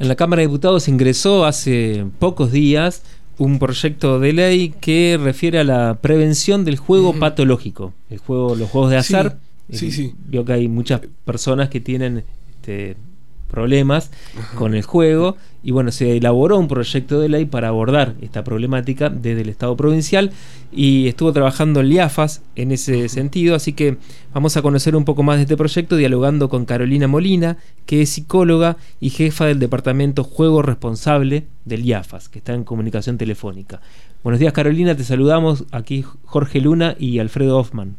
[0.00, 3.02] En la Cámara de Diputados ingresó hace pocos días
[3.36, 8.70] un proyecto de ley que refiere a la prevención del juego patológico, el juego, los
[8.70, 9.38] juegos de azar.
[9.70, 10.14] Sí, Eh, sí.
[10.26, 12.96] Vio que hay muchas personas que tienen este,
[13.50, 14.10] problemas
[14.56, 19.10] con el juego y bueno, se elaboró un proyecto de ley para abordar esta problemática
[19.10, 20.32] desde el Estado provincial
[20.72, 23.98] y estuvo trabajando el IAFAS en ese sentido, así que
[24.32, 28.10] vamos a conocer un poco más de este proyecto dialogando con Carolina Molina, que es
[28.10, 33.80] psicóloga y jefa del departamento Juego Responsable del IAFAS, que está en comunicación telefónica.
[34.22, 35.64] Buenos días Carolina, te saludamos.
[35.72, 37.96] Aquí Jorge Luna y Alfredo Hoffman.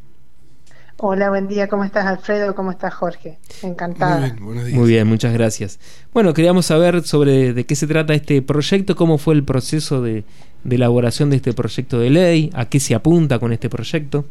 [1.04, 1.68] Hola, buen día.
[1.68, 2.54] ¿Cómo estás, Alfredo?
[2.54, 3.40] ¿Cómo estás, Jorge?
[3.64, 4.20] Encantada.
[4.20, 4.78] Muy bien, buenos días.
[4.80, 5.80] Muy bien, muchas gracias.
[6.14, 10.26] Bueno, queríamos saber sobre de qué se trata este proyecto, cómo fue el proceso de,
[10.64, 14.26] de elaboración de este proyecto de ley, a qué se apunta con este proyecto.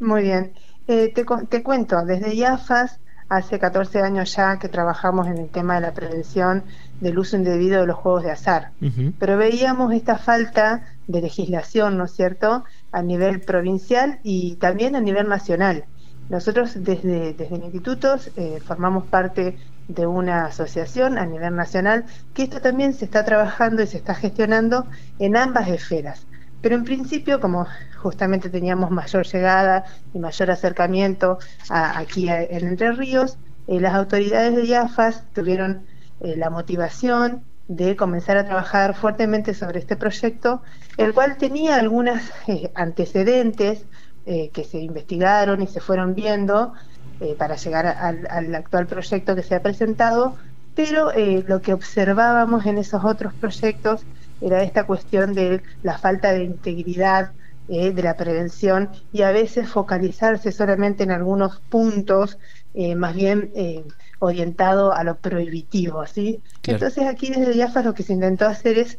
[0.00, 0.50] Muy bien.
[0.88, 2.98] Eh, te, te cuento, desde IAFAS,
[3.28, 6.64] hace 14 años ya que trabajamos en el tema de la prevención
[7.00, 8.72] del uso indebido de los juegos de azar.
[9.20, 15.00] Pero veíamos esta falta de legislación, ¿no es cierto?, a nivel provincial y también a
[15.00, 15.84] nivel nacional.
[16.32, 22.44] Nosotros desde, desde el instituto eh, formamos parte de una asociación a nivel nacional que
[22.44, 24.86] esto también se está trabajando y se está gestionando
[25.18, 26.26] en ambas esferas.
[26.62, 27.66] Pero en principio, como
[27.98, 33.36] justamente teníamos mayor llegada y mayor acercamiento aquí en Entre Ríos,
[33.66, 35.84] eh, las autoridades de IAFAS tuvieron
[36.20, 40.62] eh, la motivación de comenzar a trabajar fuertemente sobre este proyecto,
[40.96, 42.22] el cual tenía algunos
[42.74, 43.84] antecedentes
[44.24, 46.74] eh, que se investigaron y se fueron viendo
[47.20, 50.36] eh, para llegar al, al actual proyecto que se ha presentado,
[50.76, 54.04] pero eh, lo que observábamos en esos otros proyectos
[54.40, 57.32] era esta cuestión de la falta de integridad
[57.68, 62.36] de la prevención y a veces focalizarse solamente en algunos puntos,
[62.96, 63.50] más bien
[64.18, 66.42] orientado a lo prohibitivo, ¿sí?
[66.60, 66.78] Claro.
[66.78, 68.98] Entonces aquí desde IAFAS lo que se intentó hacer es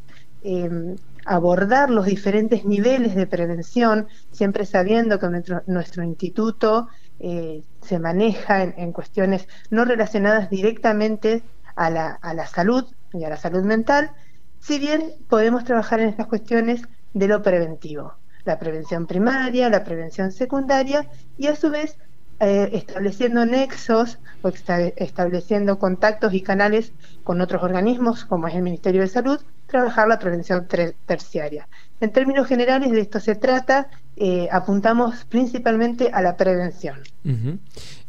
[1.25, 5.28] abordar los diferentes niveles de prevención, siempre sabiendo que
[5.67, 6.88] nuestro, instituto
[7.19, 11.44] eh, se maneja en, cuestiones no relacionadas directamente
[11.75, 14.12] a la, a la salud y a la salud mental,
[14.59, 16.81] si bien podemos trabajar en estas cuestiones
[17.13, 21.97] de lo preventivo, la prevención primaria, la prevención secundaria y a su vez
[22.39, 28.63] eh, estableciendo nexos o esta- estableciendo contactos y canales con otros organismos como es el
[28.63, 29.39] Ministerio de Salud,
[29.73, 30.67] trabajar la prevención
[31.06, 31.67] terciaria.
[32.00, 36.97] En términos generales de esto se trata, eh, apuntamos principalmente a la prevención.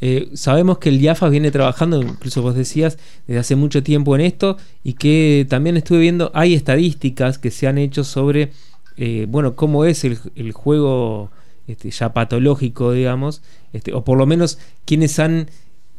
[0.02, 4.20] Eh, sabemos que el IAFAS viene trabajando, incluso vos decías, desde hace mucho tiempo en
[4.20, 8.52] esto y que también estuve viendo, hay estadísticas que se han hecho sobre,
[8.98, 11.30] eh, bueno, cómo es el, el juego
[11.66, 13.42] este, ya patológico, digamos,
[13.72, 15.48] este, o por lo menos quienes han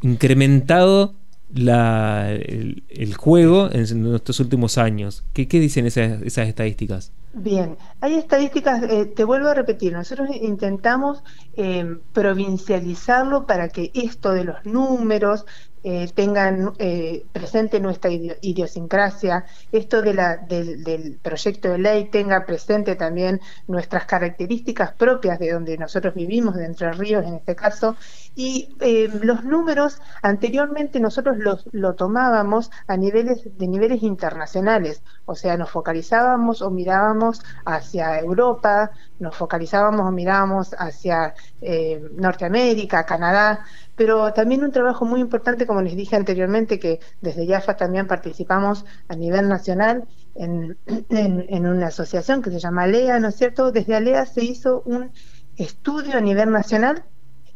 [0.03, 1.15] incrementado
[1.55, 5.23] la, el, el juego en estos últimos años.
[5.33, 7.11] ¿Qué, qué dicen esas, esas estadísticas?
[7.37, 11.21] Bien, hay estadísticas, eh, te vuelvo a repetir, nosotros intentamos
[11.53, 15.45] eh, provincializarlo para que esto de los números
[15.83, 22.09] eh, tengan eh, presente nuestra idio- idiosincrasia, esto de la, del, del proyecto de ley
[22.09, 27.53] tenga presente también nuestras características propias de donde nosotros vivimos, de Entre Ríos en este
[27.55, 27.97] caso,
[28.33, 35.35] y eh, los números anteriormente nosotros los, lo tomábamos a niveles de niveles internacionales, o
[35.35, 43.65] sea, nos focalizábamos o mirábamos hacia Europa, nos focalizábamos o mirábamos hacia eh, Norteamérica, Canadá,
[43.95, 48.85] pero también un trabajo muy importante, como les dije anteriormente, que desde YAFA también participamos
[49.07, 50.77] a nivel nacional en,
[51.09, 53.71] en, en una asociación que se llama ALEA, ¿no es cierto?
[53.71, 55.11] Desde ALEA se hizo un
[55.57, 57.03] estudio a nivel nacional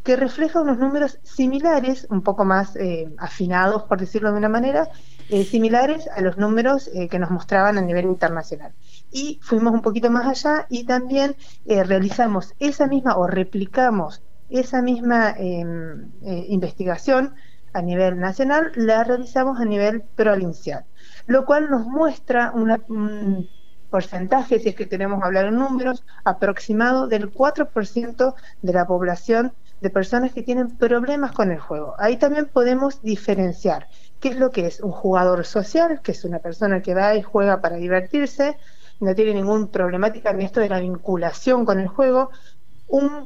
[0.10, 4.90] que refleja unos números similares, un poco más eh, afinados, por decirlo de una manera,
[5.30, 8.72] eh, similares a los números eh, que nos mostraban a nivel internacional.
[9.12, 15.36] Y fuimos un poquito más allá y también realizamos esa misma o replicamos esa misma
[15.38, 15.64] eh,
[16.48, 17.36] investigación
[17.74, 20.86] a nivel nacional, la realizamos a nivel provincial,
[21.28, 23.48] lo cual nos muestra un
[23.92, 29.90] porcentaje, si es que queremos hablar en números, aproximado del 4% de la población de
[29.90, 31.96] personas que tienen problemas con el juego.
[31.98, 33.88] Ahí también podemos diferenciar
[34.20, 37.22] qué es lo que es un jugador social, que es una persona que va y
[37.22, 38.58] juega para divertirse,
[39.00, 42.32] no tiene ninguna problemática en esto de la vinculación con el juego,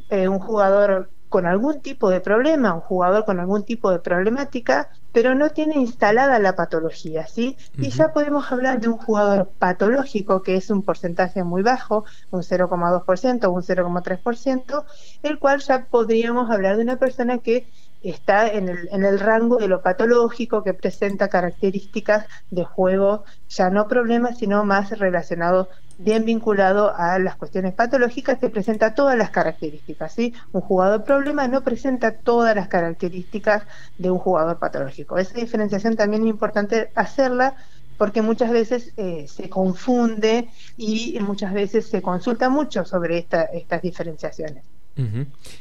[0.09, 4.89] eh, un jugador con algún tipo de problema, un jugador con algún tipo de problemática,
[5.13, 7.55] pero no tiene instalada la patología, ¿sí?
[7.77, 12.41] Y ya podemos hablar de un jugador patológico, que es un porcentaje muy bajo, un
[12.41, 14.85] 0,2% o un 0,3%,
[15.21, 17.67] el cual ya podríamos hablar de una persona que
[18.01, 23.69] está en el, en el rango de lo patológico que presenta características de juego, ya
[23.69, 29.29] no problemas, sino más relacionado, bien vinculado a las cuestiones patológicas que presenta todas las
[29.29, 30.13] características.
[30.13, 30.33] ¿sí?
[30.51, 33.63] Un jugador problema no presenta todas las características
[33.97, 35.02] de un jugador patológico.
[35.17, 37.55] Esa diferenciación también es importante hacerla
[37.97, 43.81] porque muchas veces eh, se confunde y muchas veces se consulta mucho sobre esta, estas
[43.81, 44.63] diferenciaciones.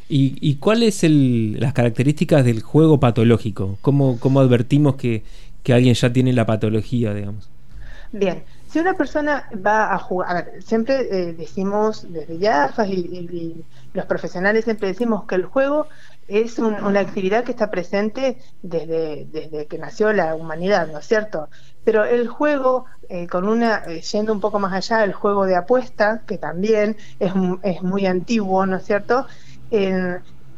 [0.09, 3.79] ¿Y, ¿Y, cuáles son las características del juego patológico?
[3.81, 5.23] ¿Cómo, cómo advertimos que,
[5.63, 7.49] que, alguien ya tiene la patología, digamos?
[8.13, 12.93] Bien, si una persona va a jugar, a ver, siempre eh, decimos desde ya y,
[12.93, 13.65] y,
[13.95, 15.87] los profesionales siempre decimos que el juego
[16.29, 21.49] es una actividad que está presente desde, desde que nació la humanidad, ¿no es cierto?
[21.85, 25.57] Pero el juego, eh, con una, eh, yendo un poco más allá, el juego de
[25.57, 27.33] apuesta, que también es,
[27.63, 29.27] es muy antiguo, ¿no es cierto?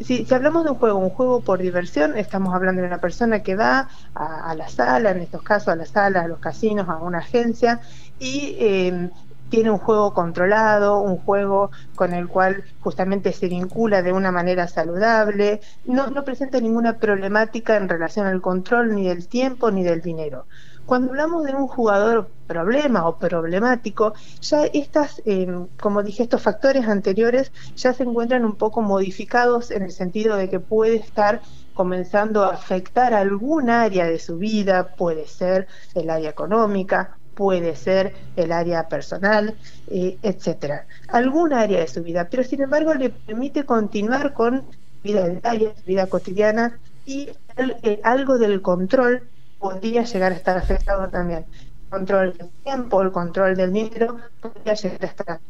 [0.00, 3.44] si, si, hablamos de un juego, un juego por diversión, estamos hablando de una persona
[3.44, 6.88] que va a, a la sala, en estos casos a la sala, a los casinos,
[6.88, 7.80] a una agencia,
[8.18, 9.10] y eh,
[9.48, 14.66] tiene un juego controlado, un juego con el cual justamente se vincula de una manera
[14.68, 20.00] saludable, no, no presenta ninguna problemática en relación al control ni del tiempo ni del
[20.00, 20.46] dinero.
[20.86, 24.12] Cuando hablamos de un jugador problema o problemático,
[24.42, 25.48] ya estas, eh,
[25.80, 30.50] como dije, estos factores anteriores ya se encuentran un poco modificados en el sentido de
[30.50, 31.40] que puede estar
[31.72, 38.14] comenzando a afectar algún área de su vida, puede ser el área económica, puede ser
[38.36, 39.54] el área personal,
[39.88, 40.86] eh, etcétera.
[41.08, 44.62] Algún área de su vida, pero sin embargo le permite continuar con
[45.02, 49.22] vida diaria, vida cotidiana y eh, algo del control
[49.58, 51.44] podría llegar a estar afectado también.
[51.84, 55.40] El control del tiempo, el control del dinero, podría llegar a estar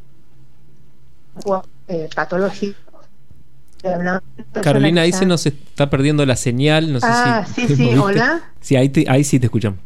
[1.89, 2.79] eh, patológico.
[4.63, 6.93] Carolina, ahí se nos está perdiendo la señal.
[6.93, 8.43] No sé ah, si sí, sí, hola.
[8.61, 9.79] Sí, ahí, ahí sí te escuchamos.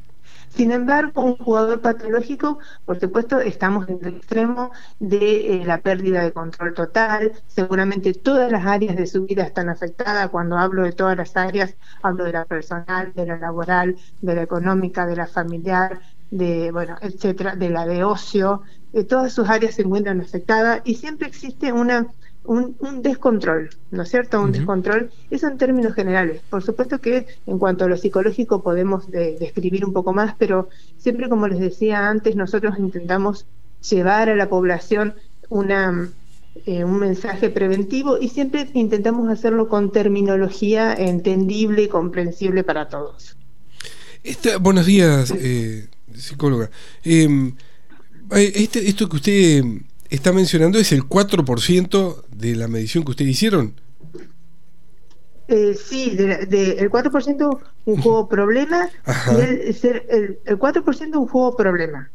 [0.58, 6.20] Sin embargo, un jugador patológico, por supuesto, estamos en el extremo de eh, la pérdida
[6.24, 7.32] de control total.
[7.46, 10.30] Seguramente todas las áreas de su vida están afectadas.
[10.30, 14.42] Cuando hablo de todas las áreas, hablo de la personal, de la laboral, de la
[14.42, 16.00] económica, de la familiar,
[16.32, 18.62] de, bueno, etcétera, de la de ocio.
[18.92, 22.08] Eh, todas sus áreas se encuentran afectadas y siempre existe una
[22.44, 24.40] un, descontrol, ¿no es cierto?
[24.40, 26.40] Un descontrol, eso en términos generales.
[26.48, 31.28] Por supuesto que en cuanto a lo psicológico podemos describir un poco más, pero siempre
[31.28, 33.46] como les decía antes, nosotros intentamos
[33.88, 35.14] llevar a la población
[35.50, 36.10] una,
[36.66, 43.36] eh, un mensaje preventivo y siempre intentamos hacerlo con terminología entendible y comprensible para todos.
[44.60, 46.70] buenos días, eh, psicóloga.
[47.04, 47.54] Em,
[48.30, 49.64] eh, este, esto que usted
[50.10, 53.74] está mencionando es el 4% de la medición que ustedes hicieron.
[55.48, 59.76] Eh, sí, de, el 4% un juego problema y el,
[60.10, 62.10] el, el 4% un juego problema.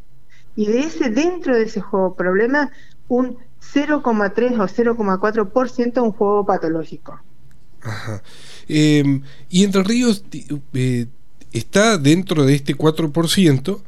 [0.56, 2.72] Y de ese, dentro de ese juego problema,
[3.08, 3.38] un
[3.74, 7.20] 0,3 o 0,4% un juego patológico.
[7.82, 8.22] Ajá.
[8.68, 10.24] Em, y Entre Ríos
[10.74, 11.08] eh,
[11.52, 13.82] está dentro de este 4%,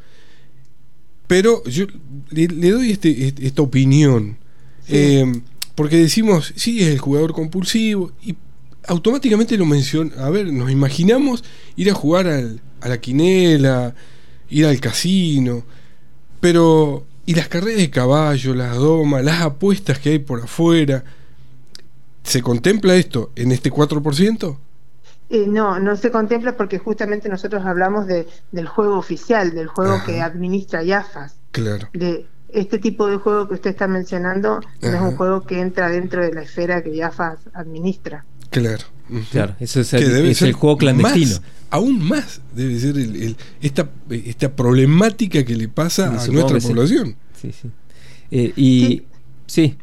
[1.27, 1.85] pero yo
[2.29, 4.37] le, doy este, este, esta opinión.
[4.87, 5.41] Eh,
[5.73, 8.35] porque decimos, sí, es el jugador compulsivo y
[8.87, 10.25] automáticamente lo menciona.
[10.25, 11.43] A ver, nos imaginamos
[11.75, 13.95] ir a jugar al, a la quinela,
[14.49, 15.63] ir al casino,
[16.39, 17.05] pero.
[17.27, 21.03] ¿Y las carreras de caballo, las domas, las apuestas que hay por afuera?
[22.23, 24.55] ¿Se contempla esto en este 4%?
[25.29, 30.01] Eh, no, no se contempla porque justamente nosotros hablamos de, del juego oficial, del juego
[30.05, 31.35] que administra IAFAS.
[31.51, 31.89] Claro.
[31.93, 35.89] De este tipo de juego que usted está mencionando no es un juego que entra
[35.89, 38.25] dentro de la esfera que IAFAS administra.
[38.51, 38.85] Claro.
[39.31, 41.37] Claro, eso es, el, juego clandestino.
[41.69, 47.15] aún más debe ser el, esta, esta problemática que le pasa a nuestra población.
[47.39, 47.69] Sí, sí.
[48.31, 49.03] Eh, y
[49.45, 49.77] sí.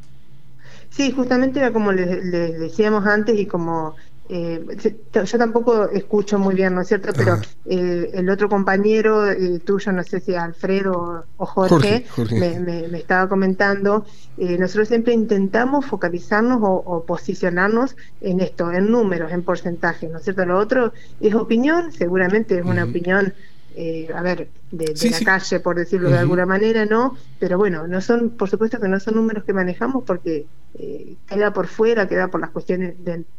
[0.91, 1.13] sí.
[1.13, 3.95] justamente era como les, les, decíamos antes y como
[4.35, 7.13] eh, yo tampoco escucho muy bien, ¿no es cierto?
[7.15, 13.29] Pero eh, el otro compañero eh, tuyo, no sé si Alfredo o Jorge, Me, estaba
[13.29, 14.07] comentando,
[14.39, 20.25] eh, nosotros siempre intentamos focalizarnos o, posicionarnos en esto, en números, en porcentajes, ¿no es
[20.25, 20.47] cierto?
[20.47, 23.35] Lo otro es opinión, seguramente es una opinión
[23.77, 27.17] eh, a ver, de, la calle, por decirlo de alguna manera, ¿no?
[27.39, 30.47] Pero bueno, no son, por supuesto que no son números que manejamos porque
[30.79, 32.95] eh, queda por fuera, queda por las cuestiones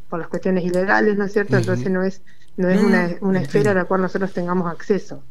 [0.10, 1.58] por las cuestiones ilegales, ¿no es cierto?
[1.58, 2.22] Entonces no es,
[2.58, 5.24] no es una, una esfera a la cual nosotros tengamos acceso.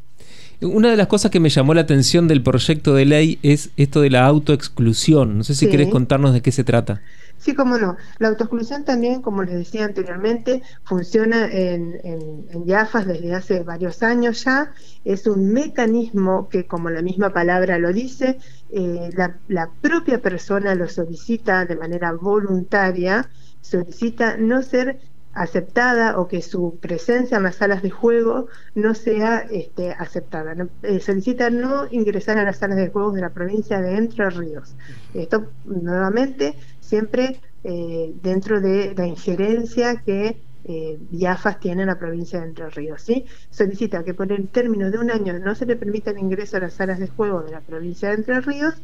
[0.61, 4.01] Una de las cosas que me llamó la atención del proyecto de ley es esto
[4.01, 5.37] de la autoexclusión.
[5.37, 7.01] No sé si querés contarnos de qué se trata.
[7.43, 7.97] Sí, cómo no.
[8.19, 14.01] La autoexclusión también, como les decía anteriormente, funciona en, en, en YAFAS desde hace varios
[14.01, 14.71] años ya.
[15.03, 18.37] Es un mecanismo que, como la misma palabra lo dice,
[18.69, 25.01] eh, la, la propia persona lo solicita de manera voluntaria, solicita no ser
[25.33, 30.55] aceptada o que su presencia en las salas de juego no sea este, aceptada.
[30.83, 34.75] Eh, solicita no ingresar a las salas de juego de la provincia de Entre Ríos.
[35.13, 42.39] Esto nuevamente siempre eh, dentro de la injerencia que eh, IAFAS tiene en la provincia
[42.39, 43.01] de Entre Ríos.
[43.01, 43.25] ¿sí?
[43.49, 46.61] Solicita que por el término de un año no se le permita el ingreso a
[46.61, 48.75] las salas de juego de la provincia de Entre Ríos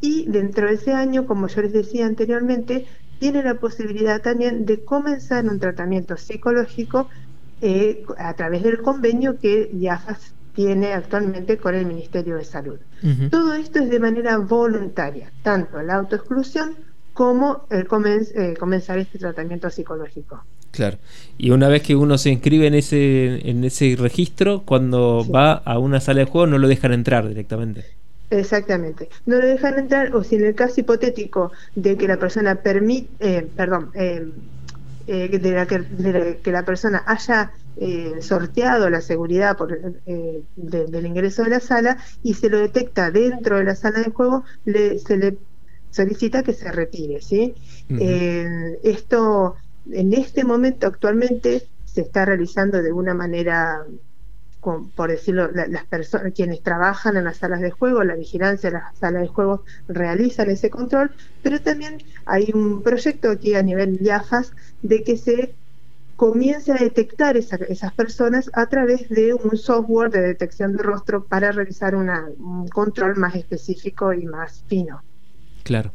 [0.00, 2.86] y dentro de ese año, como yo les decía anteriormente,
[3.22, 7.08] tiene la posibilidad también de comenzar un tratamiento psicológico
[7.60, 12.80] eh, a través del convenio que IAFAS tiene actualmente con el Ministerio de Salud.
[13.30, 16.74] Todo esto es de manera voluntaria, tanto la autoexclusión
[17.12, 17.86] como el
[18.34, 20.42] eh, comenzar este tratamiento psicológico.
[20.72, 20.98] Claro.
[21.38, 25.78] Y una vez que uno se inscribe en ese, en ese registro, cuando va a
[25.78, 28.01] una sala de juego no lo dejan entrar directamente.
[28.38, 29.08] Exactamente.
[29.26, 33.08] No lo dejan entrar o si en el caso hipotético de que la persona permite,
[33.20, 34.26] eh, perdón, eh,
[35.06, 37.52] de, la que, que, la persona haya
[38.20, 43.64] sorteado la seguridad por, del ingreso de la sala y se lo detecta dentro de
[43.64, 45.38] la sala de juego, le, se le
[45.92, 47.54] solicita que se retire, ¿sí?
[47.90, 49.56] Eh, esto,
[49.90, 53.84] en este momento actualmente, se está realizando de una manera,
[54.62, 58.96] por decirlo, las personas, quienes trabajan en las salas de juego, la vigilancia de las
[58.96, 61.10] salas de juego realizan ese control,
[61.42, 64.52] pero también hay un proyecto aquí a nivel IAFAS
[64.82, 65.54] de que se
[66.14, 71.50] comience a detectar esas personas a través de un software de detección de rostro para
[71.50, 75.02] realizar un control más específico y más fino.
[75.64, 75.92] Claro.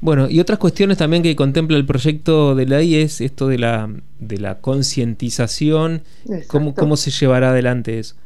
[0.00, 3.88] Bueno, y otras cuestiones también que contempla el proyecto de ley es esto de la,
[4.18, 6.02] de la concientización.
[6.48, 8.16] ¿Cómo, ¿Cómo se llevará adelante eso?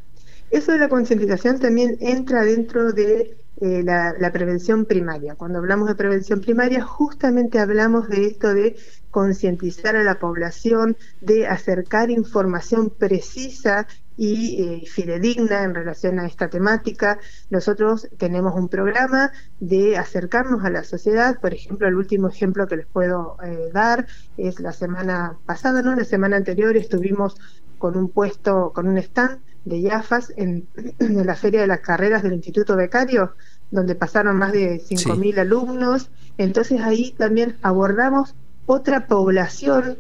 [0.50, 5.34] Eso de la concientización también entra dentro de eh, la, prevención primaria.
[5.34, 8.76] Cuando hablamos de prevención primaria, justamente hablamos de esto de
[9.10, 13.86] concientizar a la población, de acercar información precisa
[14.18, 17.18] y eh, fidedigna en relación a esta temática.
[17.48, 21.40] Nosotros tenemos un programa de acercarnos a la sociedad.
[21.40, 25.94] Por ejemplo, el último ejemplo que les puedo eh, dar es la semana pasada, ¿no?
[25.94, 27.36] La semana anterior estuvimos
[27.78, 30.66] con un puesto, con un stand de IAFAS en,
[30.98, 33.34] en la Feria de las Carreras del Instituto Becario,
[33.70, 35.38] donde pasaron más de 5.000 sí.
[35.38, 36.10] alumnos.
[36.38, 39.98] Entonces ahí también abordamos otra población,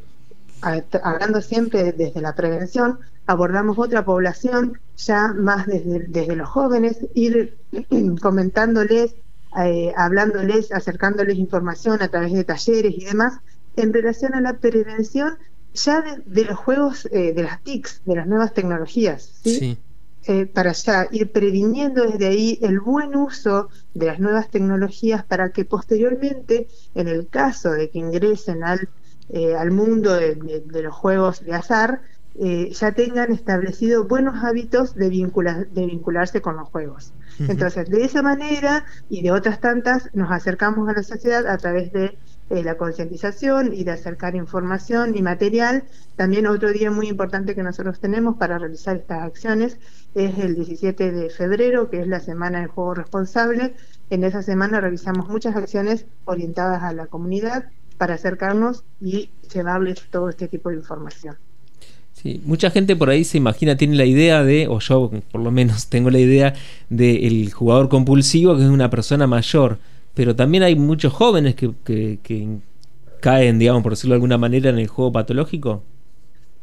[1.02, 7.56] hablando siempre desde la prevención, abordamos otra población ya más desde, desde los jóvenes, ir
[8.22, 9.14] comentándoles,
[9.58, 13.40] eh, hablándoles, acercándoles información a través de talleres y demás,
[13.76, 15.36] en relación a la prevención
[15.76, 19.58] ya de, de los juegos, eh, de las TICs, de las nuevas tecnologías, ¿sí?
[19.58, 19.78] sí.
[20.28, 25.50] Eh, para ya ir previniendo desde ahí el buen uso de las nuevas tecnologías para
[25.50, 26.66] que posteriormente,
[26.96, 28.88] en el caso de que ingresen al,
[29.28, 32.00] eh, al mundo de, de, de, los juegos de azar,
[32.38, 37.12] eh, ya tengan establecido buenos hábitos de, vincular, de vincularse con los juegos.
[37.38, 37.50] Uh -huh.
[37.52, 41.92] Entonces, de esa manera y de otras tantas, nos acercamos a la sociedad a través
[41.92, 42.18] de
[42.48, 45.84] eh, la concientización y de acercar información y material.
[46.14, 49.78] También otro día muy importante que nosotros tenemos para realizar estas acciones
[50.14, 53.74] es el 17 de febrero, que es la Semana del Juego Responsable.
[54.10, 57.66] En esa semana realizamos muchas acciones orientadas a la comunidad
[57.98, 61.36] para acercarnos y llevarles todo este tipo de información.
[62.12, 65.50] Sí, mucha gente por ahí se imagina, tiene la idea de, o yo por lo
[65.50, 66.54] menos tengo la idea
[66.88, 69.78] del jugador compulsivo que es una persona mayor,
[70.16, 72.58] pero también hay muchos jóvenes que,
[73.20, 75.82] caen, digamos, por decirlo de alguna manera, en el juego patológico.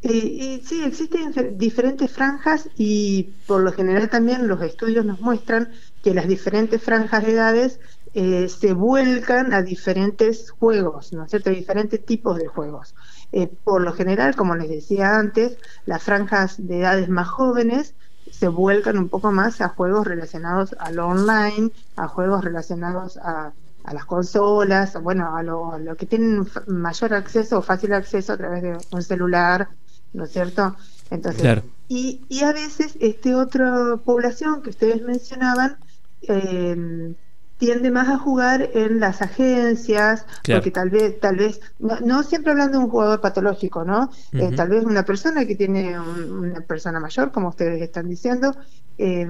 [0.02, 5.70] Eh, eh, sí, existen diferentes franjas y por lo general también los estudios nos muestran
[6.04, 7.80] que las diferentes franjas de edades
[8.16, 11.52] eh, se vuelcan a diferentes juegos, ¿no es cierto?
[11.52, 12.96] diferentes tipos de juegos.
[13.32, 17.94] Eh, por lo general, como les decía antes, las franjas de edades más jóvenes
[18.32, 23.54] se vuelcan un poco más a juegos relacionados a lo online, a juegos relacionados a,
[23.84, 28.34] a las consolas, bueno, a lo, a lo, que tienen mayor acceso o fácil acceso
[28.34, 29.70] a través de un celular,
[30.14, 30.76] ¿no es cierto?
[31.10, 31.64] Entonces, claro.
[31.88, 35.78] y, y a veces este otra población que ustedes mencionaban
[36.22, 37.14] eh,
[37.58, 40.60] tiende más a jugar en las agencias, claro.
[40.60, 44.10] porque tal vez, tal vez, no, no, siempre hablando de un jugador patológico, ¿no?
[44.34, 44.54] Uh -huh.
[44.54, 48.56] eh, tal vez una persona que tiene un, una persona mayor, como ustedes están diciendo,
[48.98, 49.30] eh,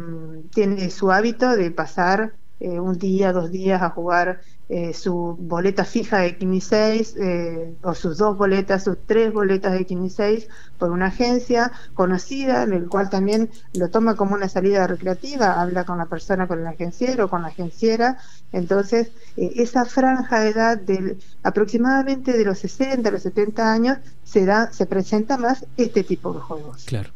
[0.53, 5.83] tiene su hábito de pasar eh, un día, dos días a jugar eh, su boleta
[5.83, 10.47] fija de Kimi 6 eh, o sus dos boletas, sus tres boletas de Kimi 6
[10.77, 15.83] por una agencia conocida, en el cual también lo toma como una salida recreativa, habla
[15.83, 18.17] con la persona, con el agenciero, con la agenciera.
[18.53, 24.45] Entonces, esa franja de edad del aproximadamente de los 60 a los 70 años se,
[24.45, 26.85] da, se presenta más este tipo de juegos.
[26.85, 27.09] Claro.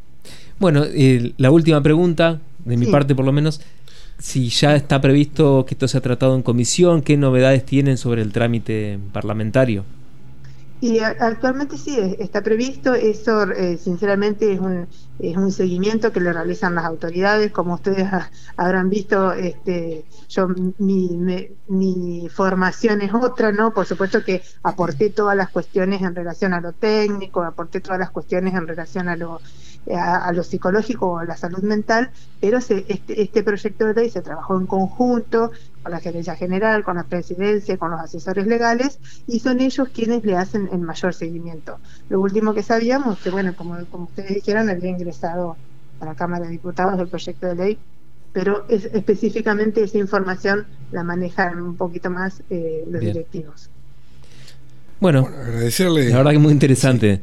[0.60, 0.84] Bueno,
[1.38, 3.62] la última pregunta, de mi parte por lo menos,
[4.19, 8.31] si ya está previsto que esto sea tratado en comisión, qué novedades tienen sobre el
[8.31, 9.86] trámite parlamentario.
[10.79, 16.31] Y actualmente sí, está previsto, eso eh, sinceramente es un, es un seguimiento que le
[16.31, 18.07] realizan las autoridades, como ustedes
[18.57, 20.47] habrán visto, este, yo
[20.77, 23.74] mi, mi formación es otra, ¿no?
[23.74, 28.12] Por supuesto que aporté todas las cuestiones en relación a lo técnico, aporté todas las
[28.12, 29.41] cuestiones en relación a lo
[29.96, 32.10] a, lo psicológico o a la salud mental,
[32.41, 35.51] pero se, este, este proyecto de ley se trabajó en conjunto
[35.82, 40.24] con la gerencia general, con la presidencia, con los asesores legales, y son ellos quienes
[40.25, 41.79] le hacen el mayor seguimiento.
[42.10, 45.56] Lo último que sabíamos, que bueno, como, como ustedes dijeron, había ingresado
[46.00, 47.79] a la Cámara de Diputados el proyecto de ley,
[48.34, 53.70] pero es, específicamente esa información la manejan un poquito más eh, los directivos.
[55.00, 56.10] Bueno, agradecerle.
[56.10, 57.22] La verdad que es muy interesante.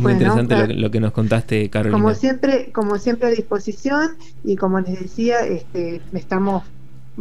[0.00, 1.96] Muy interesante lo, que nos contaste, Carolina.
[1.96, 6.64] Como siempre, como siempre a disposición y como les decía, este, estamos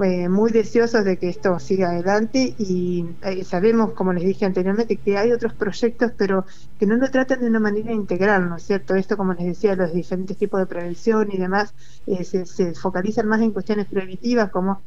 [0.02, 4.96] eh, muy deseosos de que esto siga adelante y eh, sabemos, como les dije anteriormente,
[4.96, 6.46] que hay otros proyectos, pero
[6.80, 8.96] que no lo tratan de una manera integral, ¿no es cierto?
[8.96, 11.74] Esto, como les decía, los diferentes tipos de prevención y demás
[12.08, 14.82] eh, se, se, focalizan más en cuestiones preventivas, como,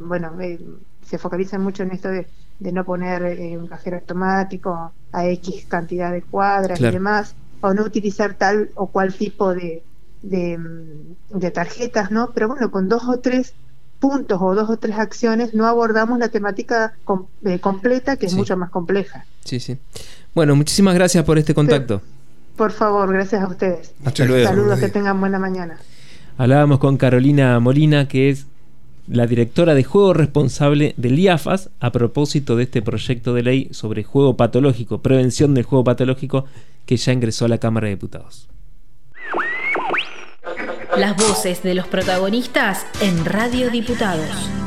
[0.00, 0.32] bueno,
[1.06, 2.26] se focalizan mucho en esto de
[2.58, 7.74] de no poner eh, un cajero automático a X cantidad de cuadras y demás, o
[7.74, 9.82] no utilizar tal o cual tipo de,
[10.22, 12.30] de, mm, tarjetas, ¿no?
[12.34, 13.54] Pero bueno, con dos o tres
[13.98, 16.94] puntos o dos o tres acciones no abordamos la temática
[17.44, 19.24] eh, completa, que es mucho más compleja.
[19.44, 19.78] Sí, sí.
[20.34, 22.02] Bueno, muchísimas gracias por este contacto.
[22.56, 23.92] por favor, gracias a ustedes.
[24.04, 24.48] Hasta luego.
[24.48, 25.78] Saludos, que tengan buena mañana.
[26.36, 28.46] Hablábamos con Carolina Molina, que es
[29.08, 34.02] la directora de juego responsable del IAFAS a propósito de este proyecto de ley sobre
[34.02, 36.46] juego patológico, prevención del juego patológico
[36.86, 38.48] que ya ingresó a la Cámara de Diputados.
[40.96, 44.63] Las voces de los protagonistas en Radio Diputados.